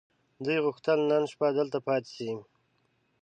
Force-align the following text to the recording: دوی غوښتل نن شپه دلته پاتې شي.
دوی 0.43 0.57
غوښتل 0.65 0.99
نن 1.11 1.23
شپه 1.31 1.47
دلته 1.57 1.77
پاتې 1.87 2.09
شي. 2.15 2.31